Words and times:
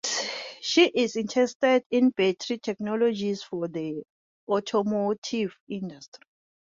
She 0.61 0.87
is 0.87 1.15
interested 1.15 1.85
in 1.91 2.09
battery 2.09 2.57
technologies 2.57 3.43
for 3.43 3.67
the 3.67 4.01
automotive 4.49 5.55
industry. 5.69 6.23